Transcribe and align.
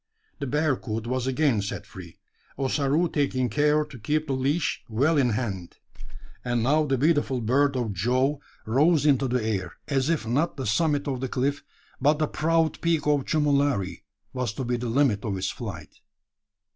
The 0.39 0.47
bearcoot 0.47 1.05
was 1.05 1.27
again 1.27 1.61
set 1.61 1.85
free 1.85 2.17
Ossaroo 2.57 3.07
taking 3.07 3.49
care 3.51 3.85
to 3.85 3.99
keep 3.99 4.25
the 4.25 4.33
leash 4.33 4.81
well 4.89 5.15
in 5.15 5.29
hand; 5.29 5.77
and 6.43 6.63
now 6.63 6.85
the 6.87 6.97
beautiful 6.97 7.39
bird 7.39 7.75
of 7.77 7.93
Jove 7.93 8.39
rose 8.65 9.05
into 9.05 9.27
the 9.27 9.43
air, 9.43 9.73
as 9.87 10.09
if 10.09 10.25
not 10.25 10.57
the 10.57 10.65
summit 10.65 11.07
of 11.07 11.21
the 11.21 11.29
cliff, 11.29 11.63
but 12.01 12.17
the 12.17 12.25
proud 12.27 12.81
peak 12.81 13.05
of 13.05 13.25
Chumulari, 13.27 14.03
was 14.33 14.53
to 14.53 14.63
be 14.63 14.75
the 14.75 14.89
limit 14.89 15.23
of 15.23 15.37
its 15.37 15.51
flight. 15.51 15.99